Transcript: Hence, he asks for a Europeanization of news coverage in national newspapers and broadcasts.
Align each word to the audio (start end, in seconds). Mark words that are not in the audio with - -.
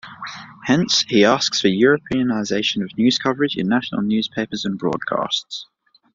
Hence, 0.65 1.03
he 1.03 1.23
asks 1.25 1.61
for 1.61 1.67
a 1.67 1.69
Europeanization 1.71 2.81
of 2.83 2.97
news 2.97 3.19
coverage 3.19 3.55
in 3.55 3.67
national 3.67 4.01
newspapers 4.01 4.65
and 4.65 4.75
broadcasts. 4.79 5.67